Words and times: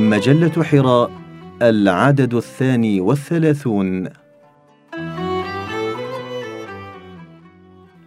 مجلة 0.00 0.62
حراء 0.62 1.10
العدد 1.62 2.34
الثاني 2.34 3.00
والثلاثون. 3.00 4.08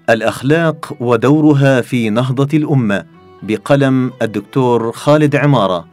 الأخلاق 0.10 0.94
ودورها 1.00 1.82
في 1.82 2.10
نهضة 2.10 2.58
الأمة 2.58 3.06
بقلم 3.44 4.12
الدكتور 4.22 4.92
خالد 4.92 5.36
عمارة. 5.36 5.88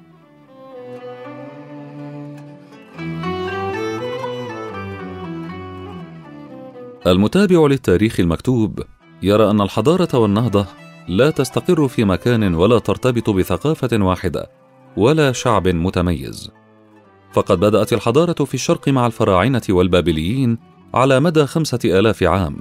المتابع 7.06 7.66
للتاريخ 7.66 8.20
المكتوب 8.20 8.80
يرى 9.22 9.50
أن 9.50 9.60
الحضارة 9.60 10.18
والنهضة 10.18 10.66
لا 11.08 11.30
تستقر 11.30 11.88
في 11.88 12.04
مكان 12.04 12.54
ولا 12.54 12.78
ترتبط 12.78 13.30
بثقافة 13.30 14.04
واحدة. 14.04 14.59
ولا 14.96 15.32
شعب 15.32 15.68
متميز. 15.68 16.50
فقد 17.32 17.60
بدأت 17.60 17.92
الحضارة 17.92 18.44
في 18.44 18.54
الشرق 18.54 18.88
مع 18.88 19.06
الفراعنة 19.06 19.62
والبابليين 19.68 20.58
على 20.94 21.20
مدى 21.20 21.46
خمسة 21.46 21.78
آلاف 21.84 22.22
عام 22.22 22.56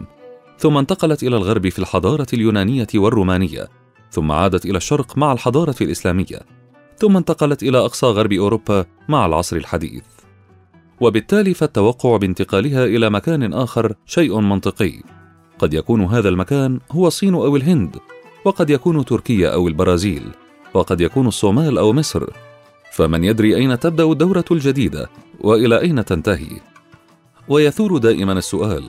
ثم 0.57 0.77
انتقلت 0.77 1.23
إلى 1.23 1.37
الغرب 1.37 1.69
في 1.69 1.79
الحضارة 1.79 2.27
اليونانية 2.33 2.87
والرومانية 2.95 3.67
ثم 4.11 4.31
عادت 4.31 4.65
إلى 4.65 4.77
الشرق 4.77 5.17
مع 5.17 5.31
الحضارة 5.31 5.75
الإسلامية 5.81 6.39
ثم 6.97 7.17
انتقلت 7.17 7.63
إلى 7.63 7.77
أقصى 7.77 8.05
غرب 8.05 8.33
أوروبا 8.33 8.85
مع 9.09 9.25
العصر 9.25 9.55
الحديث. 9.55 10.03
وبالتالي 11.01 11.53
فالتوقع 11.53 12.17
بانتقالها 12.17 12.85
إلى 12.85 13.09
مكان 13.09 13.53
آخر 13.53 13.93
شيء 14.05 14.39
منطقي. 14.39 14.93
قد 15.59 15.73
يكون 15.73 16.03
هذا 16.03 16.29
المكان 16.29 16.79
هو 16.91 17.07
الصين 17.07 17.33
أو 17.33 17.55
الهند 17.55 17.97
وقد 18.45 18.69
يكون 18.69 19.05
تركيا 19.05 19.49
أو 19.53 19.67
البرازيل. 19.67 20.23
وقد 20.73 21.01
يكون 21.01 21.27
الصومال 21.27 21.77
أو 21.77 21.93
مصر 21.93 22.25
فمن 22.91 23.23
يدري 23.23 23.55
أين 23.55 23.79
تبدأ 23.79 24.03
الدورة 24.03 24.45
الجديدة 24.51 25.09
وإلى 25.41 25.81
أين 25.81 26.05
تنتهي 26.05 26.61
ويثور 27.47 27.97
دائما 27.97 28.33
السؤال 28.33 28.83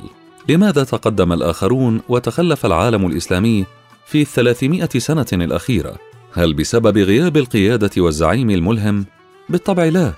لماذا 0.49 0.85
تقدم 0.85 1.33
الآخرون 1.33 2.01
وتخلف 2.09 2.67
العالم 2.67 3.07
الإسلامي 3.07 3.67
في 4.07 4.23
الثلاثمائة 4.23 4.99
سنة 4.99 5.27
الأخيرة؟ 5.33 5.97
هل 6.33 6.55
بسبب 6.55 6.99
غياب 6.99 7.37
القيادة 7.37 7.91
والزعيم 7.97 8.51
الملهم؟ 8.51 9.07
بالطبع 9.49 9.85
لا 9.85 10.13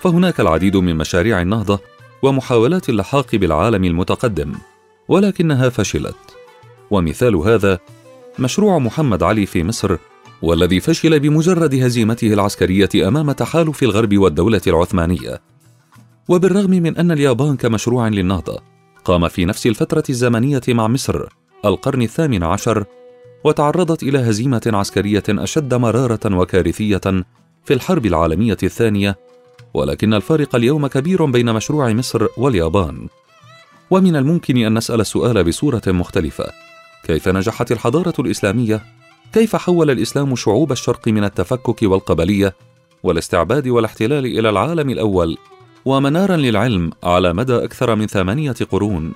فهناك 0.00 0.40
العديد 0.40 0.76
من 0.76 0.96
مشاريع 0.96 1.40
النهضة 1.40 1.78
ومحاولات 2.22 2.88
اللحاق 2.88 3.36
بالعالم 3.36 3.84
المتقدم 3.84 4.54
ولكنها 5.08 5.68
فشلت 5.68 6.16
ومثال 6.90 7.36
هذا 7.36 7.78
مشروع 8.38 8.78
محمد 8.78 9.22
علي 9.22 9.46
في 9.46 9.64
مصر 9.64 9.96
والذي 10.42 10.80
فشل 10.80 11.20
بمجرد 11.20 11.74
هزيمته 11.74 12.32
العسكرية 12.32 13.08
أمام 13.08 13.32
تحالف 13.32 13.82
الغرب 13.82 14.18
والدولة 14.18 14.60
العثمانية. 14.66 15.40
وبالرغم 16.28 16.70
من 16.70 16.96
أن 16.96 17.10
اليابان 17.10 17.56
كمشروع 17.56 18.08
للنهضه 18.08 18.58
قام 19.04 19.28
في 19.28 19.44
نفس 19.44 19.66
الفترة 19.66 20.02
الزمنية 20.10 20.60
مع 20.68 20.88
مصر 20.88 21.26
القرن 21.64 22.02
الثامن 22.02 22.42
عشر 22.42 22.84
وتعرضت 23.44 24.02
إلى 24.02 24.18
هزيمة 24.18 24.62
عسكرية 24.66 25.22
أشد 25.28 25.74
مرارة 25.74 26.36
وكارثية 26.36 27.00
في 27.64 27.74
الحرب 27.74 28.06
العالمية 28.06 28.56
الثانية 28.62 29.18
ولكن 29.74 30.14
الفارق 30.14 30.56
اليوم 30.56 30.86
كبير 30.86 31.24
بين 31.24 31.52
مشروع 31.54 31.92
مصر 31.92 32.26
واليابان. 32.36 33.08
ومن 33.90 34.16
الممكن 34.16 34.56
أن 34.56 34.74
نسأل 34.78 35.00
السؤال 35.00 35.44
بصورة 35.44 35.82
مختلفة 35.86 36.44
كيف 37.04 37.28
نجحت 37.28 37.72
الحضارة 37.72 38.14
الإسلامية؟ 38.18 38.99
كيف 39.32 39.56
حول 39.56 39.90
الإسلام 39.90 40.36
شعوب 40.36 40.72
الشرق 40.72 41.08
من 41.08 41.24
التفكك 41.24 41.82
والقبلية 41.82 42.54
والاستعباد 43.02 43.68
والاحتلال 43.68 44.26
إلى 44.26 44.50
العالم 44.50 44.90
الأول 44.90 45.36
ومنارا 45.84 46.36
للعلم 46.36 46.90
على 47.02 47.32
مدى 47.32 47.64
أكثر 47.64 47.94
من 47.94 48.06
ثمانية 48.06 48.54
قرون؟ 48.70 49.12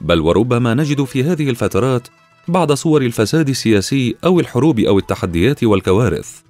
بل 0.00 0.20
وربما 0.20 0.74
نجد 0.74 1.04
في 1.04 1.24
هذه 1.24 1.50
الفترات 1.50 2.08
بعض 2.48 2.72
صور 2.72 3.02
الفساد 3.02 3.48
السياسي 3.48 4.16
أو 4.24 4.40
الحروب 4.40 4.80
أو 4.80 4.98
التحديات 4.98 5.64
والكوارث. 5.64 6.40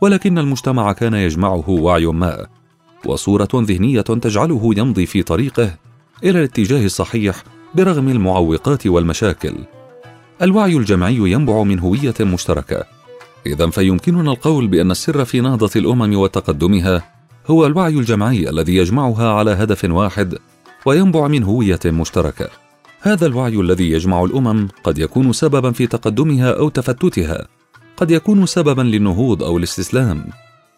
ولكن 0.00 0.38
المجتمع 0.38 0.92
كان 0.92 1.14
يجمعه 1.14 1.70
وعي 1.70 2.06
ما 2.06 2.46
وصورة 3.06 3.48
ذهنية 3.54 4.00
تجعله 4.00 4.70
يمضي 4.76 5.06
في 5.06 5.22
طريقه 5.22 5.74
إلى 6.24 6.38
الاتجاه 6.38 6.84
الصحيح 6.84 7.44
برغم 7.74 8.08
المعوقات 8.08 8.86
والمشاكل. 8.86 9.54
الوعي 10.42 10.76
الجمعي 10.76 11.16
ينبع 11.16 11.62
من 11.62 11.78
هوية 11.78 12.14
مشتركة. 12.20 12.84
اذا 13.46 13.70
فيمكننا 13.70 14.30
القول 14.30 14.68
بأن 14.68 14.90
السر 14.90 15.24
في 15.24 15.40
نهضة 15.40 15.70
الأمم 15.76 16.16
وتقدمها 16.16 17.02
هو 17.46 17.66
الوعي 17.66 17.92
الجمعي 17.92 18.50
الذي 18.50 18.76
يجمعها 18.76 19.32
على 19.32 19.50
هدف 19.50 19.84
واحد 19.84 20.38
وينبع 20.86 21.28
من 21.28 21.42
هوية 21.42 21.80
مشتركة. 21.86 22.48
هذا 23.00 23.26
الوعي 23.26 23.60
الذي 23.60 23.90
يجمع 23.90 24.24
الأمم 24.24 24.68
قد 24.84 24.98
يكون 24.98 25.32
سببا 25.32 25.70
في 25.70 25.86
تقدمها 25.86 26.52
أو 26.52 26.68
تفتتها. 26.68 27.46
قد 27.96 28.10
يكون 28.10 28.46
سببا 28.46 28.82
للنهوض 28.82 29.42
أو 29.42 29.58
الاستسلام. 29.58 30.24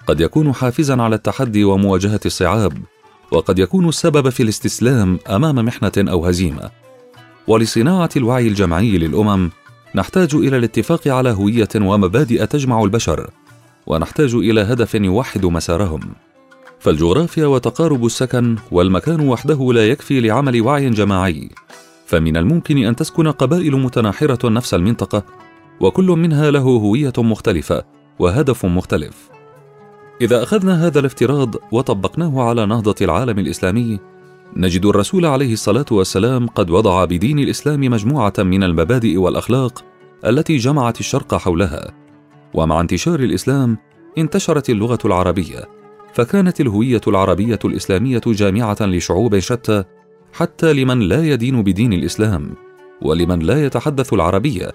قد 0.07 0.21
يكون 0.21 0.53
حافزا 0.53 1.03
على 1.03 1.17
التحدي 1.17 1.65
ومواجهة 1.65 2.21
الصعاب. 2.27 2.79
وقد 3.31 3.59
يكون 3.59 3.89
السبب 3.89 4.29
في 4.29 4.43
الاستسلام 4.43 5.19
أمام 5.31 5.57
محنة 5.57 5.93
أو 5.99 6.27
هزيمة. 6.27 6.84
ولصناعة 7.47 8.11
الوعي 8.17 8.49
الجمعي 8.49 8.99
للأمم 8.99 9.51
نحتاج 9.95 10.35
إلى 10.35 10.57
الاتفاق 10.57 11.09
على 11.09 11.31
هوية 11.31 11.69
ومبادئ 11.77 12.47
تجمع 12.47 12.83
البشر 12.83 13.31
ونحتاج 13.87 14.35
إلى 14.35 14.61
هدف 14.61 14.95
يوحد 14.95 15.47
مسارهم. 15.47 16.01
فالجغرافيا 16.81 17.47
وتقارب 17.47 18.07
السكن 18.07 18.57
والمكان 18.71 19.29
وحده 19.29 19.73
لا 19.73 19.89
يكفي 19.89 20.21
لعمل 20.21 20.63
وعي 20.63 20.91
جماعي 20.91 21.49
فمن 22.07 22.37
الممكن 22.37 22.79
أن 22.79 22.97
تسكن 22.97 23.31
قبائل 23.31 23.77
متناحرة 23.77 24.49
نفس 24.49 24.75
المنطقة 24.75 25.23
وكل 25.81 26.07
منها 26.07 26.51
له 26.51 26.61
هوية 26.61 27.13
مختلفة 27.19 27.85
وهدف 28.19 28.67
مختلف. 28.67 29.31
إذا 30.21 30.43
أخذنا 30.43 30.87
هذا 30.87 31.01
الافتراض 31.01 31.55
وطبقناه 31.73 32.43
على 32.43 32.67
نهضة 32.67 32.95
العالم 33.03 33.39
الإسلامي 33.39 34.01
نجد 34.57 34.87
الرسول 34.87 35.27
عليه 35.27 35.53
الصلاة 35.53 35.87
والسلام 35.91 36.47
قد 36.47 36.71
وضع 36.71 37.05
بدين 37.05 37.39
الإسلام 37.39 37.81
مجموعة 37.81 38.33
من 38.39 38.63
المبادئ 38.63 39.17
والأخلاق 39.17 39.85
التي 40.27 40.57
جمعت 40.57 41.01
الشرق 41.01 41.35
حولها. 41.35 41.91
ومع 42.55 42.81
انتشار 42.81 43.21
الإسلام 43.21 43.79
انتشرت 44.19 44.71
اللغة 44.71 44.99
العربية 45.05 45.69
فكانت 46.15 46.61
الهوية 46.61 47.01
العربية 47.09 47.59
الإسلامية 47.65 48.21
جامعة 48.27 48.77
لشعوب 48.81 49.39
شتى 49.39 49.85
حتى 50.33 50.73
لمن 50.73 51.01
لا 51.01 51.25
يدين 51.25 51.63
بدين 51.63 51.93
الإسلام 51.93 52.55
ولمن 53.03 53.39
لا 53.39 53.67
يتحدث 53.67 54.13
العربية 54.13 54.73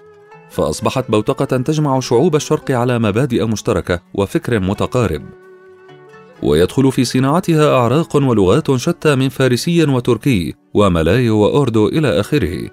فأصبحت 0.50 1.10
بوتقة 1.10 1.56
تجمع 1.56 2.00
شعوب 2.00 2.36
الشرق 2.36 2.70
على 2.70 2.98
مبادئ 2.98 3.46
مشتركة 3.46 4.00
وفكر 4.14 4.60
متقارب. 4.60 5.22
ويدخل 6.42 6.92
في 6.92 7.04
صناعتها 7.04 7.74
أعراق 7.74 8.16
ولغات 8.16 8.76
شتى 8.76 9.14
من 9.14 9.28
فارسي 9.28 9.84
وتركي 9.84 10.54
وملاي 10.74 11.30
واوردو 11.30 11.88
إلى 11.88 12.20
آخره. 12.20 12.70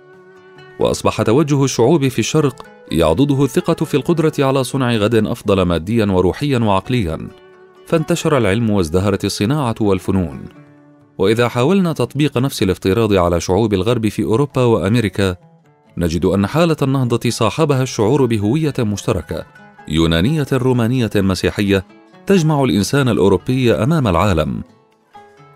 وأصبح 0.80 1.22
توجه 1.22 1.64
الشعوب 1.64 2.08
في 2.08 2.20
الشرق 2.20 2.66
يعضده 2.92 3.44
الثقة 3.44 3.86
في 3.86 3.98
القدرة 3.98 4.34
على 4.40 4.64
صنع 4.64 4.96
غد 4.96 5.16
أفضل 5.16 5.62
ماديا 5.62 6.06
وروحيا 6.06 6.60
وعقليا. 6.60 7.28
فانتشر 7.86 8.38
العلم 8.38 8.70
وازدهرت 8.70 9.26
الصناعة 9.26 9.76
والفنون. 9.82 10.40
وإذا 11.18 11.48
حاولنا 11.48 11.94
تطبيق 11.94 12.38
نفس 12.38 12.64
الافتراض 12.64 13.14
على 13.14 13.40
شعوب 13.40 13.74
الغرب 13.74 14.08
في 14.08 14.24
أوروبا 14.24 14.64
وأمريكا 14.64 15.36
نجد 15.98 16.26
أن 16.26 16.48
حالة 16.48 16.78
النهضة 16.82 17.30
صاحبها 17.30 17.84
الشعور 17.84 18.26
بهوية 18.26 18.74
مشتركة 18.80 19.46
يونانية 19.88 20.48
رومانية 20.54 21.10
مسيحية 21.16 21.86
تجمع 22.28 22.64
الإنسان 22.64 23.10
الأوروبي 23.10 23.74
أمام 23.74 24.08
العالم. 24.08 24.64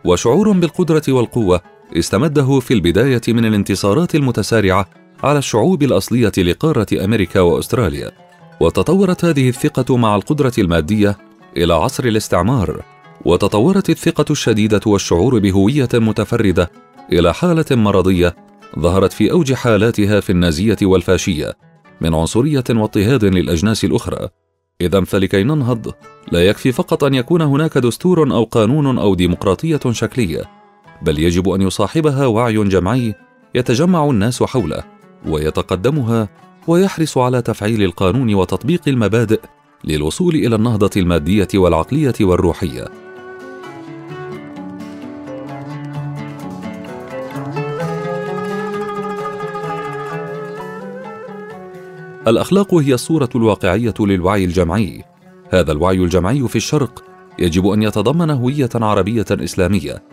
وشعور 0.05 0.51
بالقدرة 0.51 1.03
والقوة 1.07 1.61
استمده 1.97 2.59
في 2.59 2.73
البداية 2.73 3.21
من 3.27 3.45
الانتصارات 3.45 4.15
المتسارعة 4.15 4.89
على 5.23 5.39
الشعوب 5.39 5.83
الأصلية 5.83 6.31
لقارة 6.37 6.87
أمريكا 7.05 7.39
وأستراليا. 7.39 8.11
وتطورت 8.61 9.25
هذه 9.25 9.49
الثقة 9.49 9.97
مع 9.97 10.15
القدرة 10.15 10.53
المادية 10.57 11.17
إلى 11.57 11.73
عصر 11.73 12.03
الاستعمار. 12.03 12.81
وتطورت 13.25 13.89
الثقة 13.89 14.25
الشديدة 14.31 14.81
والشعور 14.85 15.39
بهوية 15.39 15.89
متفردة 15.93 16.71
إلى 17.11 17.33
حالة 17.33 17.65
مرضية 17.71 18.35
ظهرت 18.79 19.13
في 19.13 19.31
أوج 19.31 19.53
حالاتها 19.53 20.19
في 20.19 20.29
النازية 20.29 20.77
والفاشية 20.81 21.53
من 22.01 22.13
عنصرية 22.13 22.63
واضطهاد 22.69 23.25
للأجناس 23.25 23.85
الأخرى. 23.85 24.29
إذا 24.81 25.03
فلكي 25.03 25.43
ننهض 25.43 25.93
لا 26.31 26.45
يكفي 26.47 26.71
فقط 26.71 27.03
أن 27.03 27.13
يكون 27.13 27.41
هناك 27.41 27.77
دستور 27.77 28.31
أو 28.31 28.43
قانون 28.43 28.97
أو 28.97 29.15
ديمقراطية 29.15 29.79
شكلية 29.91 30.41
بل 31.01 31.19
يجب 31.19 31.49
أن 31.49 31.61
يصاحبها 31.61 32.25
وعي 32.25 32.63
جمعي 32.63 33.15
يتجمع 33.55 34.09
الناس 34.09 34.43
حوله 34.43 34.83
ويتقدمها 35.27 36.29
ويحرص 36.67 37.17
على 37.17 37.41
تفعيل 37.41 37.83
القانون 37.83 38.33
وتطبيق 38.33 38.81
المبادئ 38.87 39.39
للوصول 39.83 40.35
إلى 40.35 40.55
النهضة 40.55 40.89
المادية 40.97 41.47
والعقلية 41.55 42.13
والروحية. 42.21 43.10
الأخلاق 52.27 52.73
هي 52.73 52.93
الصورة 52.93 53.29
الواقعية 53.35 53.93
للوعي 53.99 54.45
الجمعي. 54.45 55.03
هذا 55.49 55.71
الوعي 55.71 55.97
الجمعي 55.97 56.47
في 56.47 56.55
الشرق 56.55 57.03
يجب 57.39 57.67
أن 57.67 57.83
يتضمن 57.83 58.29
هوية 58.29 58.69
عربية 58.75 59.25
إسلامية 59.31 60.03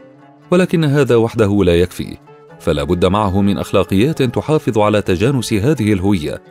ولكن 0.51 0.85
هذا 0.85 1.17
وحده 1.17 1.65
لا 1.65 1.81
يكفي. 1.81 2.17
فلا 2.61 2.83
بد 2.83 3.07
معه 3.07 3.41
من 3.41 3.59
أخلاقيات 3.59 4.23
تحافظ 4.23 4.79
على 4.79 5.03
تجانس 5.03 5.53
هذه 5.53 5.93
الهوية. 5.93 6.43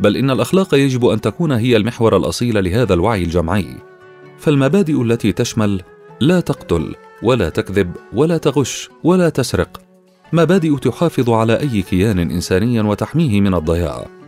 بل 0.00 0.16
إن 0.16 0.30
الأخلاق 0.30 0.74
يجب 0.74 1.06
أن 1.06 1.20
تكون 1.20 1.52
هي 1.52 1.76
المحور 1.76 2.16
الأصيل 2.16 2.64
لهذا 2.64 2.94
الوعي 2.94 3.22
الجمعي. 3.22 3.76
فالمبادئ 4.38 5.02
التي 5.02 5.32
تشمل 5.32 5.82
لا 6.20 6.40
تقتل 6.40 6.94
ولا 7.22 7.48
تكذب 7.48 7.92
ولا 8.12 8.38
تغش 8.38 8.90
ولا 9.04 9.28
تسرق. 9.28 9.80
مبادئ 10.32 10.76
تحافظ 10.76 11.30
على 11.30 11.60
أي 11.60 11.82
كيان 11.82 12.18
إنساني 12.18 12.80
وتحميه 12.80 13.40
من 13.40 13.54
الضياع. 13.54 14.19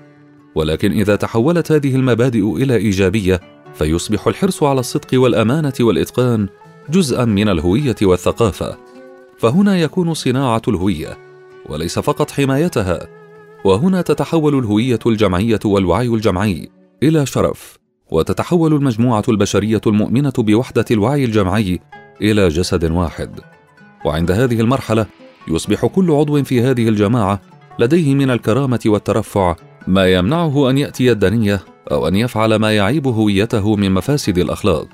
ولكن 0.54 0.93
إذا 0.93 1.16
تحولت 1.16 1.72
هذه 1.72 1.94
المبادئ 1.94 2.56
إلى 2.56 2.76
إيجابية 2.76 3.40
فيصبح 3.75 4.26
الحرص 4.26 4.62
على 4.62 4.81
الصدق 4.81 5.08
والأمانة 5.14 5.72
والإتقان 5.81 6.49
جزءا 6.90 7.25
من 7.25 7.49
الهوية 7.49 7.96
والثقافة. 8.02 8.76
فهنا 9.38 9.81
يكون 9.81 10.14
صناعة 10.14 10.62
الهوية 10.69 11.19
وليس 11.69 11.99
فقط 11.99 12.31
حمايتها 12.31 13.08
وهنا 13.64 14.02
تتحول 14.02 14.58
الهوية 14.58 14.99
الجمعية 15.06 15.60
والوعي 15.64 16.06
الجمعي 16.06 16.69
إلى 17.02 17.26
شرف 17.26 17.78
وتتحول 18.10 18.75
المجموعة 18.75 19.22
البشرية 19.28 19.81
المؤمنة 19.87 20.32
بوحدة 20.38 20.84
الوعي 20.90 21.25
الجمعي 21.25 21.81
إلى 22.22 22.49
جسد 22.49 22.90
واحد. 22.90 23.40
وعند 24.04 24.31
هذه 24.31 24.60
المرحلة 24.60 25.06
يصبح 25.49 25.87
كل 25.87 26.10
عضو 26.10 26.43
في 26.43 26.62
هذه 26.62 26.88
الجماعة 26.88 27.40
لديه 27.78 28.14
من 28.14 28.31
الكرامة 28.31 28.81
والترفع 28.87 29.56
ما 29.87 30.12
يمنعه 30.12 30.70
أن 30.70 30.79
يأتي 30.79 31.12
الدنية 31.12 31.61
أو 31.90 32.08
أن 32.08 32.17
يفعل 32.17 32.56
ما 32.56 32.76
يعيب 32.76 33.06
هويته 33.06 33.76
من 33.76 33.93
مفاسد 33.93 34.38
الأخلاق 34.38 34.88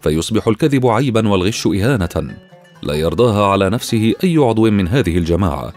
فيصبح 0.00 0.48
الكذب 0.48 0.86
عيبا 0.86 1.28
والغش 1.28 1.66
إهانة 1.66 2.34
لا 2.82 2.94
يرضاها 2.94 3.46
على 3.46 3.70
نفسه 3.70 4.14
أي 4.24 4.36
عضو 4.36 4.70
من 4.70 4.88
هذه 4.88 5.18
الجماعة. 5.18 5.72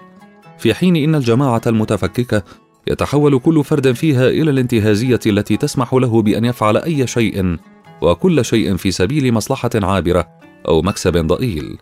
في 0.57 0.73
حين 0.73 0.95
إن 0.95 1.15
الجماعة 1.15 1.61
المتفككة 1.67 2.43
يتحول 2.87 3.39
كل 3.39 3.63
فرد 3.63 3.91
فيها 3.91 4.27
إلى 4.27 4.51
الانتهازية 4.51 5.19
التي 5.25 5.57
تسمح 5.57 5.93
له 5.93 6.21
بأن 6.21 6.45
يفعل 6.45 6.77
أي 6.77 7.07
شيء 7.07 7.57
وكل 8.01 8.45
شيء 8.45 8.75
في 8.75 8.91
سبيل 8.91 9.33
مصلحة 9.33 9.69
عابرة 9.75 10.27
أو 10.67 10.81
مكسب 10.81 11.17
ضئيل. 11.17 11.77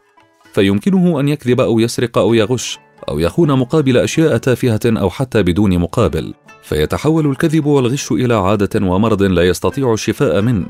فيمكنه 0.54 1.20
أن 1.20 1.28
يكذب 1.28 1.62
أو 1.62 1.80
يسرق 1.80 2.18
أو 2.18 2.34
يغش 2.34 2.80
أو 3.10 3.20
يخون 3.20 3.60
مقابل 3.60 3.98
أشياء 3.98 4.38
تافهة 4.38 4.80
أو 4.86 5.10
حتى 5.10 5.44
بدون 5.44 5.80
مقابل 5.80 6.34
فيتحول 6.64 7.28
الكذب 7.28 7.66
والغش 7.66 8.12
إلى 8.12 8.34
عادة 8.34 8.86
ومرض 8.88 9.24
لا 9.24 9.48
يستطيع 9.48 9.94
الشفاء 9.94 10.42
منه. 10.42 10.66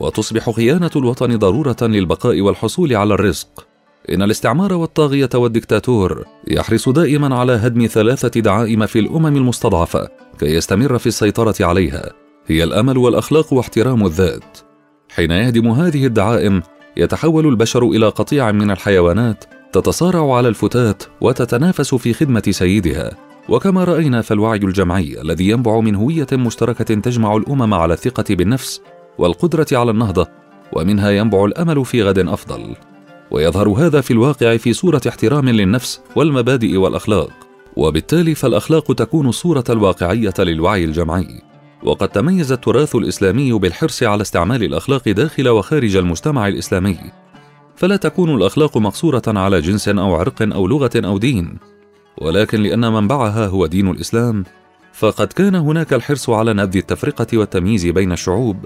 وتصبح 0.00 0.50
خيانة 0.50 0.90
الوطن 0.96 1.36
ضرورة 1.36 1.76
للبقاء 1.82 2.40
والحصول 2.40 2.96
على 2.96 3.14
الرزق. 3.14 3.66
إن 4.10 4.22
الاستعمار 4.22 4.72
والطاغية 4.72 5.30
والدكتاتور 5.34 6.24
يحرص 6.48 6.88
دائما 6.88 7.36
على 7.36 7.52
هدم 7.52 7.86
ثلاثة 7.86 8.40
دعائم 8.40 8.86
في 8.86 8.98
الأمم 8.98 9.36
المستضعفة 9.36 10.08
كي 10.38 10.46
يستمر 10.46 10.98
في 10.98 11.06
السيطرة 11.06 11.54
عليها. 11.60 12.12
هي 12.46 12.64
الأمل 12.64 12.98
والأخلاق 12.98 13.52
واحترام 13.52 14.06
الذات. 14.06 14.58
حين 15.14 15.30
يهدم 15.30 15.68
هذه 15.68 16.06
الدعائم 16.06 16.62
يتحول 16.96 17.46
البشر 17.46 17.84
إلى 17.84 18.08
قطيع 18.08 18.52
من 18.52 18.70
الحيوانات 18.70 19.44
تتصارع 19.72 20.36
على 20.36 20.48
الفتات 20.48 21.02
وتتنافس 21.20 21.94
في 21.94 22.12
خدمة 22.12 22.42
سيدها. 22.50 23.10
وكما 23.48 23.84
رأينا 23.84 24.22
فالوعي 24.22 24.58
الجمعي 24.58 25.20
الذي 25.20 25.48
ينبع 25.48 25.80
من 25.80 25.94
هوية 25.94 26.26
مشتركة 26.32 26.94
تجمع 26.94 27.36
الأمم 27.36 27.74
على 27.74 27.94
الثقة 27.94 28.24
بالنفس 28.34 28.80
والقدرة 29.18 29.66
على 29.72 29.90
النهضة 29.90 30.28
ومنها 30.72 31.10
ينبع 31.10 31.44
الأمل 31.44 31.84
في 31.84 32.02
غد 32.02 32.18
أفضل. 32.18 32.76
ويظهر 33.30 33.68
هذا 33.68 34.00
في 34.00 34.10
الواقع 34.10 34.56
في 34.56 34.72
صورة 34.72 35.00
احترام 35.08 35.48
للنفس 35.48 36.00
والمبادئ 36.16 36.76
والأخلاق. 36.76 37.30
وبالتالي 37.76 38.34
فالأخلاق 38.34 38.94
تكون 38.94 39.28
الصورة 39.28 39.64
الواقعية 39.70 40.34
للوعي 40.38 40.84
الجمعي. 40.84 41.42
وقد 41.84 42.08
تميز 42.08 42.52
التراث 42.52 42.94
الإسلامي 42.94 43.52
بالحرص 43.52 44.02
على 44.02 44.22
استعمال 44.22 44.64
الأخلاق 44.64 45.08
داخل 45.08 45.48
وخارج 45.48 45.96
المجتمع 45.96 46.48
الإسلامي. 46.48 47.21
فلا 47.76 47.96
تكون 47.96 48.34
الأخلاق 48.34 48.78
مقصورة 48.78 49.22
على 49.26 49.60
جنس 49.60 49.88
أو 49.88 50.14
عرق 50.14 50.42
أو 50.42 50.66
لغة 50.66 50.90
أو 50.96 51.18
دين. 51.18 51.58
ولكن 52.18 52.62
لأن 52.62 52.92
منبعها 52.92 53.46
هو 53.46 53.66
دين 53.66 53.90
الإسلام 53.90 54.44
فقد 54.92 55.26
كان 55.26 55.54
هناك 55.54 55.92
الحرص 55.92 56.30
على 56.30 56.52
نبذ 56.52 56.76
التفرقة 56.76 57.26
والتمييز 57.38 57.86
بين 57.86 58.12
الشعوب 58.12 58.56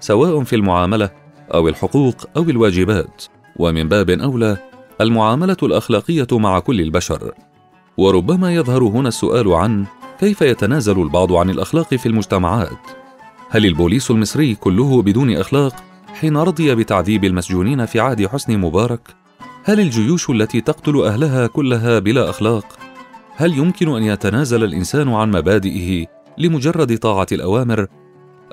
سواء 0.00 0.42
في 0.42 0.56
المعاملة 0.56 1.10
أو 1.54 1.68
الحقوق 1.68 2.14
أو 2.36 2.42
الواجبات. 2.42 3.24
ومن 3.56 3.88
باب 3.88 4.10
أولى 4.10 4.56
المعاملة 5.00 5.56
الأخلاقية 5.62 6.26
مع 6.32 6.58
كل 6.58 6.80
البشر. 6.80 7.32
وربما 7.96 8.54
يظهر 8.54 8.82
هنا 8.82 9.08
السؤال 9.08 9.52
عن 9.52 9.84
كيف 10.20 10.42
يتنازل 10.42 11.02
البعض 11.02 11.32
عن 11.32 11.50
الأخلاق 11.50 11.94
في 11.94 12.06
المجتمعات. 12.06 12.78
هل 13.50 13.66
البوليس 13.66 14.10
المصري 14.10 14.54
كله 14.54 15.02
بدون 15.02 15.36
أخلاق؟ 15.36 15.89
حين 16.14 16.36
رضي 16.36 16.74
بتعذيب 16.74 17.24
المسجونين 17.24 17.86
في 17.86 18.00
عهد 18.00 18.26
حسني 18.26 18.56
مبارك 18.56 19.00
هل 19.64 19.80
الجيوش 19.80 20.30
التي 20.30 20.60
تقتل 20.60 21.02
أهلها 21.02 21.46
كلها 21.46 21.98
بلا 21.98 22.30
أخلاق؟ 22.30 22.78
هل 23.36 23.58
يمكن 23.58 23.96
أن 23.96 24.02
يتنازل 24.02 24.64
الإنسان 24.64 25.08
عن 25.08 25.30
مبادئه 25.30 26.06
لمجرد 26.38 26.98
طاعة 26.98 27.26
الأوامر؟ 27.32 27.86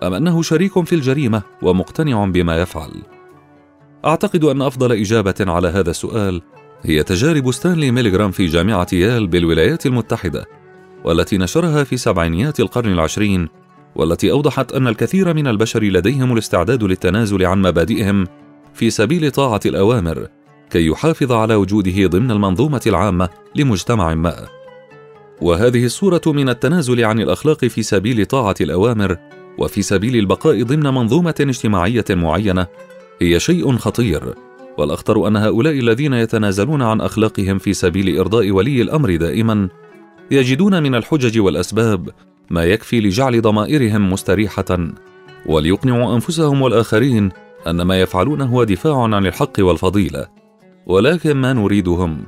أم 0.03 0.13
أنه 0.13 0.41
شريك 0.41 0.83
في 0.83 0.95
الجريمة 0.95 1.41
ومقتنع 1.61 2.25
بما 2.25 2.61
يفعل؟ 2.61 2.91
أعتقد 4.05 4.43
أن 4.43 4.61
أفضل 4.61 4.91
إجابة 4.91 5.35
على 5.39 5.67
هذا 5.67 5.89
السؤال 5.89 6.41
هي 6.83 7.03
تجارب 7.03 7.51
ستانلي 7.51 7.91
ميلغرام 7.91 8.31
في 8.31 8.45
جامعة 8.45 8.87
يال 8.93 9.27
بالولايات 9.27 9.85
المتحدة 9.85 10.45
والتي 11.03 11.37
نشرها 11.37 11.83
في 11.83 11.97
سبعينيات 11.97 12.59
القرن 12.59 12.91
العشرين 12.91 13.49
والتي 13.97 14.31
أوضحت 14.31 14.71
أن 14.73 14.87
الكثير 14.87 15.33
من 15.33 15.47
البشر 15.47 15.83
لديهم 15.83 16.33
الاستعداد 16.33 16.83
للتنازل 16.83 17.45
عن 17.45 17.61
مبادئهم 17.61 18.27
في 18.73 18.89
سبيل 18.89 19.31
طاعة 19.31 19.59
الأوامر 19.65 20.27
كي 20.69 20.87
يحافظ 20.87 21.31
على 21.31 21.55
وجوده 21.55 22.07
ضمن 22.07 22.31
المنظومة 22.31 22.81
العامة 22.87 23.29
لمجتمع 23.55 24.15
ما. 24.15 24.47
وهذه 25.41 25.85
الصورة 25.85 26.21
من 26.27 26.49
التنازل 26.49 27.05
عن 27.05 27.19
الأخلاق 27.19 27.65
في 27.65 27.83
سبيل 27.83 28.25
طاعة 28.25 28.55
الأوامر 28.61 29.17
وفي 29.57 29.81
سبيل 29.81 30.15
البقاء 30.15 30.63
ضمن 30.63 30.83
منظومة 30.83 31.35
اجتماعية 31.39 32.05
معينة 32.09 32.67
هي 33.21 33.39
شيء 33.39 33.77
خطير 33.77 34.33
والأخطر 34.77 35.27
أن 35.27 35.35
هؤلاء 35.35 35.79
الذين 35.79 36.13
يتنازلون 36.13 36.81
عن 36.81 37.01
أخلاقهم 37.01 37.57
في 37.57 37.73
سبيل 37.73 38.19
إرضاء 38.19 38.51
ولي 38.51 38.81
الأمر 38.81 39.15
دائما 39.15 39.69
يجدون 40.31 40.83
من 40.83 40.95
الحجج 40.95 41.39
والأسباب 41.39 42.09
ما 42.49 42.63
يكفي 42.63 42.99
لجعل 42.99 43.41
ضمائرهم 43.41 44.13
مستريحة 44.13 44.77
وليقنعوا 45.45 46.15
أنفسهم 46.15 46.61
والآخرين 46.61 47.31
أن 47.67 47.81
ما 47.81 48.01
يفعلون 48.01 48.41
هو 48.41 48.63
دفاع 48.63 49.03
عن 49.03 49.25
الحق 49.25 49.53
والفضيلة. 49.59 50.27
ولكن 50.85 51.33
ما 51.33 51.53
نريدهم؟ 51.53 52.23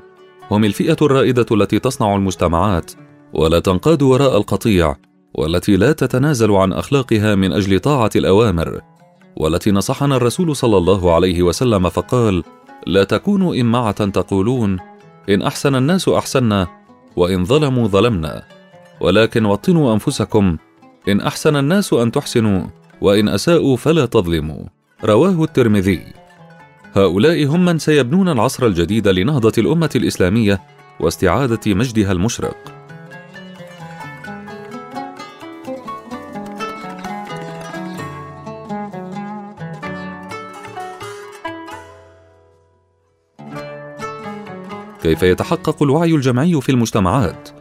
هم 0.51 0.65
الفئة 0.65 0.97
الرائدة 1.01 1.45
التي 1.51 1.79
تصنع 1.79 2.15
المجتمعات 2.15 2.91
ولا 3.33 3.59
تنقاد 3.59 4.01
وراء 4.01 4.37
القطيع 4.37 4.95
والتي 5.33 5.77
لا 5.77 5.91
تتنازل 5.91 6.51
عن 6.51 6.73
أخلاقها 6.73 7.35
من 7.35 7.53
أجل 7.53 7.79
طاعة 7.79 8.09
الأوامر 8.15 8.81
والتي 9.37 9.71
نصحنا 9.71 10.15
الرسول 10.15 10.55
صلى 10.55 10.77
الله 10.77 11.15
عليه 11.15 11.43
وسلم 11.43 11.89
فقال 11.89 12.43
لا 12.87 13.03
تكونوا 13.03 13.55
إمعة 13.55 14.05
تقولون 14.05 14.77
إن 15.29 15.41
أحسن 15.41 15.75
الناس 15.75 16.09
أحسنا 16.09 16.67
وإن 17.15 17.45
ظلموا 17.45 17.87
ظلمنا. 17.87 18.58
ولكن 19.01 19.45
وطنوا 19.45 19.93
أنفسكم. 19.93 20.57
إن 21.07 21.21
أحسن 21.21 21.55
الناس 21.55 21.93
أن 21.93 22.11
تحسنوا 22.11 22.61
وإن 23.01 23.29
أساءوا 23.29 23.77
فلا 23.77 24.05
تظلموا. 24.05 24.63
رواه 25.03 25.43
الترمذي. 25.43 26.03
هؤلاء 26.93 27.45
هم 27.45 27.65
من 27.65 27.79
سيبنون 27.79 28.29
العصر 28.29 28.65
الجديد 28.65 29.07
لنهضة 29.07 29.53
الأمة 29.57 29.89
الإسلامية 29.95 30.61
واستعادة 30.99 31.59
مجدها 31.67 32.11
المشرق. 32.11 32.57
كيف 45.01 45.23
يتحقق 45.23 45.83
الوعي 45.83 46.15
الجمعي 46.15 46.61
في 46.61 46.69
المجتمعات؟ 46.69 47.58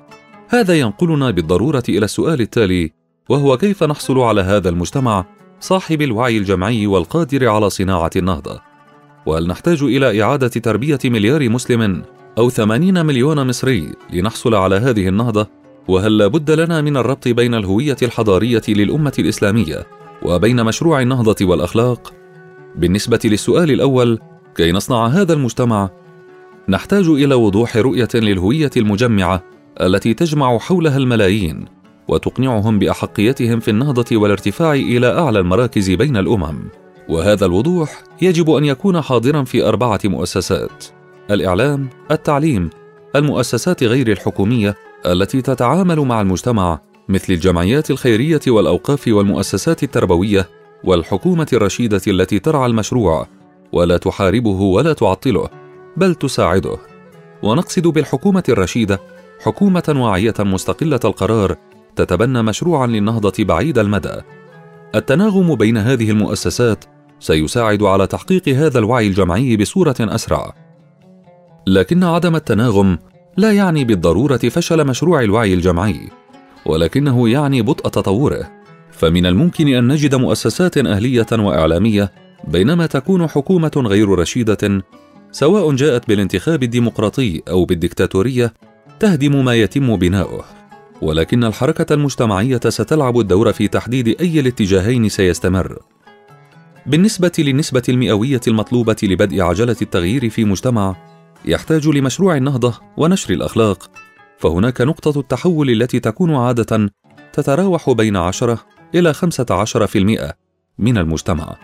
هذا 0.50 0.78
ينقلنا 0.78 1.30
بالضرورة 1.30 1.82
إلى 1.88 2.04
السؤال 2.04 2.40
التالي 2.40 2.90
وهو 3.28 3.56
كيف 3.56 3.84
نحصل 3.84 4.18
على 4.18 4.40
هذا 4.40 4.68
المجتمع 4.68 5.24
صاحب 5.60 6.02
الوعي 6.02 6.38
الجمعي 6.38 6.86
والقادر 6.86 7.48
على 7.48 7.70
صناعة 7.70 8.10
النهضة؟ 8.16 8.60
وهل 9.26 9.46
نحتاج 9.46 9.82
إلى 9.82 10.22
إعادة 10.22 10.48
تربية 10.48 10.98
مليار 11.04 11.48
مسلم 11.48 12.02
أو 12.38 12.50
ثمانين 12.50 13.06
مليون 13.06 13.46
مصري 13.46 13.92
لنحصل 14.12 14.54
على 14.54 14.76
هذه 14.76 15.08
النهضة؟ 15.08 15.46
وهل 15.88 16.18
لا 16.18 16.26
بد 16.26 16.50
لنا 16.50 16.80
من 16.80 16.96
الربط 16.96 17.28
بين 17.28 17.54
الهوية 17.54 17.96
الحضارية 18.02 18.62
للأمة 18.68 19.12
الإسلامية 19.18 19.86
وبين 20.22 20.64
مشروع 20.64 21.02
النهضة 21.02 21.46
والأخلاق؟ 21.46 22.12
بالنسبة 22.76 23.20
للسؤال 23.24 23.70
الأول 23.70 24.18
كي 24.54 24.72
نصنع 24.72 25.06
هذا 25.06 25.32
المجتمع 25.32 25.90
نحتاج 26.68 27.08
إلى 27.08 27.34
وضوح 27.34 27.76
رؤية 27.76 28.08
للهوية 28.14 28.70
المجمعة 28.76 29.42
التي 29.80 30.14
تجمع 30.14 30.58
حولها 30.58 30.96
الملايين 30.96 31.64
وتقنعهم 32.08 32.78
بأحقيتهم 32.78 33.60
في 33.60 33.70
النهضة 33.70 34.16
والارتفاع 34.16 34.72
إلى 34.72 35.18
أعلى 35.18 35.38
المراكز 35.38 35.90
بين 35.90 36.16
الأمم. 36.16 36.58
وهذا 37.08 37.46
الوضوح 37.46 38.02
يجب 38.22 38.50
أن 38.50 38.64
يكون 38.64 39.00
حاضرا 39.00 39.44
في 39.44 39.68
أربعة 39.68 40.00
مؤسسات 40.04 40.84
الإعلام 41.30 41.88
التعليم 42.10 42.70
المؤسسات 43.16 43.84
غير 43.84 44.12
الحكومية 44.12 44.74
التي 45.06 45.42
تتعامل 45.42 46.00
مع 46.00 46.20
المجتمع 46.20 46.80
مثل 47.08 47.32
الجمعيات 47.32 47.90
الخيرية 47.90 48.40
والأوقاف 48.48 49.08
والمؤسسات 49.08 49.82
التربوية 49.82 50.48
والحكومة 50.84 51.46
الرشيدة 51.52 52.00
التي 52.06 52.38
ترعى 52.38 52.66
المشروع 52.66 53.26
ولا 53.72 53.96
تحاربه 53.96 54.60
ولا 54.60 54.92
تعطله 54.92 55.48
بل 55.96 56.14
تساعده. 56.14 56.76
ونقصد 57.42 57.86
بالحكومة 57.86 58.42
الرشيدة 58.48 59.00
حكومة 59.42 59.94
واعية 59.96 60.34
مستقلة 60.38 61.00
القرار 61.04 61.56
تتبنى 61.96 62.42
مشروعا 62.42 62.86
للنهضة 62.86 63.44
بعيد 63.44 63.78
المدى. 63.78 64.14
التناغم 64.94 65.54
بين 65.54 65.76
هذه 65.76 66.10
المؤسسات 66.10 66.84
سيساعد 67.20 67.82
على 67.82 68.06
تحقيق 68.06 68.48
هذا 68.48 68.78
الوعي 68.78 69.06
الجمعي 69.06 69.56
بصورة 69.56 69.96
أسرع. 70.00 70.54
لكن 71.66 72.04
عدم 72.04 72.36
التناغم 72.36 72.98
لا 73.36 73.52
يعني 73.52 73.84
بالضرورة 73.84 74.36
فشل 74.36 74.86
مشروع 74.86 75.22
الوعي 75.22 75.54
الجمعي 75.54 76.08
ولكنه 76.66 77.28
يعني 77.28 77.62
بطء 77.62 77.88
تطوره. 77.88 78.50
فمن 78.92 79.26
الممكن 79.26 79.68
أن 79.68 79.88
نجد 79.88 80.14
مؤسسات 80.14 80.78
أهلية 80.78 81.26
وإعلامية 81.32 82.12
بينما 82.44 82.86
تكون 82.86 83.26
حكومة 83.26 83.72
غير 83.76 84.08
رشيدة 84.08 84.82
سواء 85.32 85.74
جاءت 85.74 86.08
بالانتخاب 86.08 86.62
الديمقراطي 86.62 87.42
أو 87.48 87.64
بالدكتاتورية 87.64 88.52
تهدم 89.00 89.44
ما 89.44 89.54
يتم 89.54 89.96
بناؤه 89.96 90.44
ولكن 91.02 91.44
الحركة 91.44 91.94
المجتمعية 91.94 92.60
ستلعب 92.68 93.18
الدور 93.18 93.52
في 93.52 93.68
تحديد 93.68 94.20
أي 94.20 94.40
الاتجاهين 94.40 95.08
سيستمر 95.08 95.78
بالنسبة 96.86 97.32
للنسبة 97.38 97.82
المئوية 97.88 98.40
المطلوبة 98.48 98.96
لبدء 99.02 99.40
عجلة 99.40 99.76
التغيير 99.82 100.30
في 100.30 100.44
مجتمع 100.44 100.96
يحتاج 101.44 101.88
لمشروع 101.88 102.36
النهضة 102.36 102.80
ونشر 102.96 103.34
الأخلاق 103.34 103.90
فهناك 104.38 104.80
نقطة 104.80 105.20
التحول 105.20 105.70
التي 105.70 106.00
تكون 106.00 106.34
عادة 106.34 106.90
تتراوح 107.32 107.90
بين 107.90 108.16
10 108.16 108.58
إلى 108.94 109.14
15% 109.14 110.32
من 110.78 110.98
المجتمع. 110.98 111.56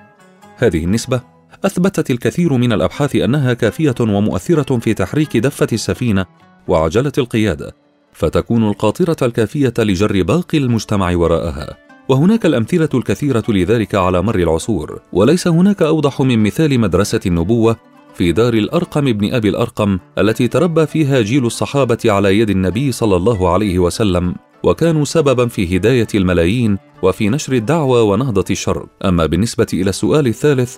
هذه 0.56 0.84
النسبة 0.84 1.20
أثبتت 1.64 2.10
الكثير 2.10 2.52
من 2.52 2.72
الأبحاث 2.72 3.16
أنها 3.16 3.54
كافية 3.54 3.94
ومؤثرة 4.00 4.78
في 4.78 4.94
تحريك 4.94 5.36
دفة 5.36 5.66
السفينة 5.72 6.26
وعجلة 6.68 7.12
القيادة، 7.18 7.74
فتكون 8.12 8.68
القاطرة 8.68 9.16
الكافية 9.22 9.74
لجر 9.78 10.22
باقي 10.22 10.58
المجتمع 10.58 11.16
وراءها. 11.16 11.76
وهناك 12.08 12.46
الأمثلة 12.46 12.88
الكثيرة 12.94 13.44
لذلك 13.48 13.94
على 13.94 14.22
مر 14.22 14.38
العصور، 14.38 15.00
وليس 15.12 15.48
هناك 15.48 15.82
أوضح 15.82 16.20
من 16.20 16.42
مثال 16.42 16.80
مدرسة 16.80 17.20
النبوة 17.26 17.76
في 18.14 18.32
دار 18.32 18.54
الأرقم 18.54 19.08
ابن 19.08 19.34
أبي 19.34 19.48
الأرقم 19.48 19.98
التي 20.18 20.48
تربى 20.48 20.86
فيها 20.86 21.20
جيل 21.20 21.46
الصحابة 21.46 21.98
على 22.04 22.38
يد 22.38 22.50
النبي 22.50 22.92
صلى 22.92 23.16
الله 23.16 23.52
عليه 23.52 23.78
وسلم 23.78 24.34
وكانوا 24.62 25.04
سببا 25.04 25.46
في 25.46 25.76
هداية 25.76 26.06
الملايين 26.14 26.78
وفي 27.02 27.28
نشر 27.28 27.52
الدعوة 27.52 28.02
ونهضة 28.02 28.44
الشر 28.50 28.86
أما 29.04 29.26
بالنسبة 29.26 29.66
إلى 29.72 29.90
السؤال 29.90 30.26
الثالث 30.26 30.76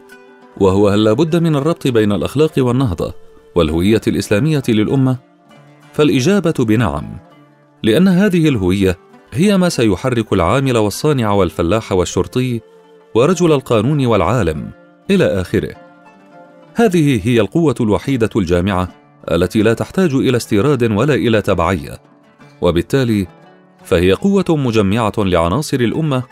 وهو 0.61 0.89
هل 0.89 1.05
لابد 1.05 1.37
من 1.37 1.57
الربط 1.57 1.87
بين 1.87 2.13
الأخلاق 2.13 2.53
والنهضة 2.59 3.15
والهوية 3.55 4.01
الإسلامية 4.07 4.63
للأمة 4.69 5.17
فالإجابة 5.97 6.55
بنعم 6.59 7.19
لأن 7.83 8.09
هذه 8.09 8.49
الهوية 8.49 8.99
هي 9.33 9.57
ما 9.57 9.69
سيحرك 9.69 10.33
العامل 10.33 10.77
والصانع 10.77 11.33
والفلاح 11.33 11.93
والشرطي 11.93 12.61
ورجل 13.15 13.53
القانون 13.53 14.07
والعالم 14.07 14.71
إلى 15.11 15.25
آخره. 15.25 15.75
هذه 16.75 17.29
هي 17.29 17.41
القوة 17.41 17.75
الوحيدة 17.81 18.31
الجامعة 18.37 18.89
التي 19.31 19.63
لا 19.63 19.75
تحتاج 19.75 20.15
إلى 20.15 20.37
استيراد 20.37 20.93
ولا 20.93 21.15
إلى 21.15 21.43
تبعية 21.43 21.99
وبالتالي 22.61 23.27
فهي 23.85 24.13
قوة 24.13 24.45
مجمعة 24.49 25.13
لعناصر 25.19 25.81
الأمة 25.81 26.23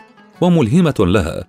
وملهمة 0.41 0.95
لها 0.99 1.43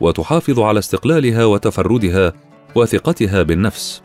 وتحافظ 0.00 0.60
على 0.60 0.78
استقلالها 0.78 1.44
وتفردها 1.44 2.32
وثقتها 2.74 3.42
بالنفس. 3.42 4.02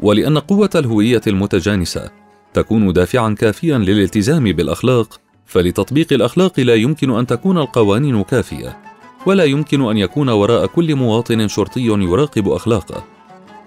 ولأن 0.00 0.38
قوة 0.38 0.70
الهوية 0.74 1.22
المتجانسة 1.26 2.27
تكون 2.54 2.92
دافعا 2.92 3.34
كافيا 3.38 3.78
للالتزام 3.78 4.44
بالأخلاق 4.44 5.20
فلتطبيق 5.46 6.12
الأخلاق 6.12 6.60
لا 6.60 6.74
يمكن 6.74 7.10
أن 7.10 7.26
تكون 7.26 7.58
القوانين 7.58 8.22
كافية 8.22 8.78
ولا 9.26 9.44
يمكن 9.44 9.90
أن 9.90 9.98
يكون 9.98 10.28
وراء 10.28 10.66
كل 10.66 10.94
مواطن 10.94 11.48
شرطي 11.48 11.80
يراقب 11.80 12.48
أخلاقه. 12.48 13.04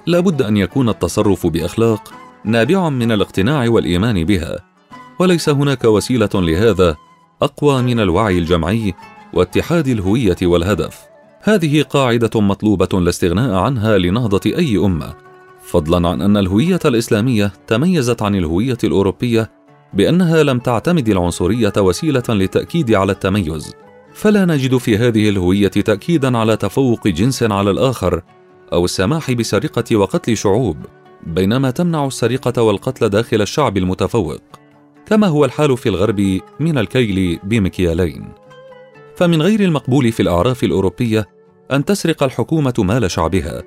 لا 0.06 0.20
بد 0.20 0.42
أن 0.42 0.58
يكون 0.58 0.90
التصرف 0.90 1.48
بأخلاق 1.48 2.14
نابعا 2.46 2.90
من 2.90 3.12
الاقتناع 3.12 3.70
والإيمان 3.70 4.24
بها 4.24 4.60
وليس 5.20 5.50
هناك 5.50 5.84
وسيلة 5.86 6.30
لهذا 6.34 6.96
أقوى 7.42 7.82
من 7.82 8.00
الوعي 8.00 8.38
الجمعي 8.38 8.94
واتحاد 9.34 9.88
الهوية 9.88 10.38
والهدف. 10.42 11.00
هذه 11.42 11.82
قاعدة 11.82 12.42
مطلوبة 12.42 13.00
لا 13.02 13.10
استغناء 13.10 13.56
عنها 13.56 13.98
لنهضة 13.98 14.42
أي 14.46 14.78
أمة. 14.78 15.14
فضلا 15.72 16.10
عن 16.10 16.22
أن 16.22 16.38
الهوية 16.38 16.80
الإسلامية 16.86 17.54
تميزت 17.68 18.22
عن 18.22 18.36
الهوية 18.36 18.78
الأوروبية 18.84 19.52
بأنها 19.94 20.44
لم 20.44 20.60
تعتمد 20.60 21.10
العنصرية 21.10 21.74
وسيلة 21.78 22.24
للتاكيد 22.30 22.94
على 22.94 23.12
التميز. 23.12 23.76
فلا 24.14 24.46
نجد 24.46 24.78
في 24.78 24.98
هذه 24.98 25.30
الهوية 25.30 25.68
تاكيدا 25.68 26.38
على 26.38 26.58
تفوق 26.58 27.08
جنس 27.08 27.44
على 27.44 27.72
الآخر 27.72 28.22
أو 28.74 28.86
السماح 28.86 29.32
بسرقة 29.32 29.96
وقتل 29.96 30.38
شعوب 30.38 30.78
بينما 31.28 31.72
تمنع 31.72 32.06
السرقة 32.06 32.62
والقتل 32.62 33.10
داخل 33.10 33.42
الشعب 33.42 33.78
المتفوق 33.78 34.42
كما 35.06 35.28
هو 35.28 35.46
الحال 35.46 35.78
في 35.78 35.90
الغرب 35.90 36.40
من 36.60 36.78
الكيل 36.78 37.40
بمكيالين. 37.44 38.30
فمن 39.16 39.42
غير 39.42 39.60
المقبول 39.60 40.12
في 40.12 40.20
الأعراف 40.20 40.64
الأوروبية 40.64 41.28
أن 41.72 41.86
تسرق 41.86 42.24
الحكومة 42.24 42.74
مال 42.80 43.12
شعبها 43.12 43.64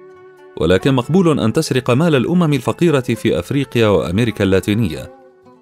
ولكن 0.57 0.95
مقبول 0.95 1.41
أن 1.41 1.53
تسرق 1.53 1.91
مال 1.91 2.15
الأمم 2.15 2.53
الفقيرة 2.53 3.01
في 3.01 3.39
أفريقيا 3.39 3.89
وأمريكا 3.89 4.45
اللاتينية. 4.45 5.13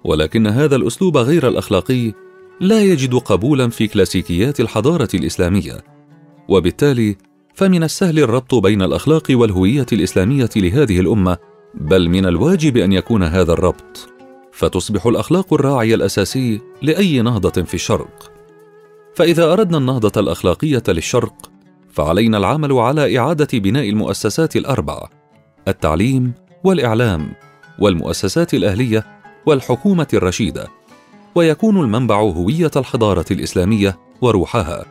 ولكن 0.03 0.47
هذا 0.47 0.75
الأسلوب 0.75 1.17
غير 1.17 1.47
الأخلاقي 1.47 2.13
لا 2.59 2.83
يجد 2.83 3.15
قبولا 3.15 3.69
في 3.69 3.87
كلاسيكيات 3.87 4.59
الحضارة 4.59 5.09
الإسلامية. 5.13 5.83
وبالتالي 6.47 7.15
فمن 7.55 7.83
السهل 7.83 8.19
الربط 8.19 8.55
بين 8.55 8.81
الأخلاق 8.81 9.23
والهوية 9.29 9.85
الإسلامية 9.93 10.49
لهذه 10.55 10.99
الأمة 10.99 11.37
بل 11.73 12.09
من 12.09 12.25
الواجب 12.25 12.77
أن 12.77 12.93
يكون 12.93 13.23
هذا 13.23 13.53
الربط. 13.53 14.09
فتصبح 14.51 15.05
الأخلاق 15.05 15.53
الراعي 15.53 15.93
الأساسي 15.93 16.61
لأي 16.81 17.21
نهضة 17.21 17.63
في 17.63 17.73
الشرق. 17.73 18.31
فإذا 19.15 19.53
أردنا 19.53 19.77
النهضة 19.77 20.21
الأخلاقية 20.21 20.83
للشرق 20.87 21.52
فعلينا 21.93 22.37
العمل 22.37 22.73
على 22.73 23.19
إعادة 23.19 23.47
بناء 23.59 23.89
المؤسسات 23.89 24.55
الأربع 24.55 25.07
التعليم 25.67 26.33
والإعلام 26.63 27.33
والمؤسسات 27.79 28.53
الأهلية 28.53 29.05
والحكومة 29.45 30.07
الرشيدة. 30.13 30.67
ويكون 31.35 31.79
المنبع 31.79 32.19
هوية 32.19 32.71
الحضارة 32.75 33.25
الإسلامية 33.31 33.99
وروحها. 34.21 34.85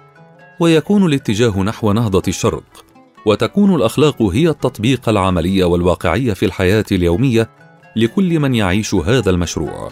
ويكون 0.60 1.06
الاتجاه 1.06 1.62
نحو 1.62 1.92
نهضة 1.92 2.22
الشرق. 2.28 2.84
وتكون 3.26 3.74
الأخلاق 3.74 4.22
هي 4.22 4.48
التطبيق 4.48 5.08
العملي 5.08 5.62
والواقعي 5.62 6.34
في 6.34 6.46
الحياة 6.46 6.84
اليومية 6.92 7.50
لكل 7.96 8.40
من 8.40 8.54
يعيش 8.54 8.94
هذا 8.94 9.30
المشروع. 9.30 9.90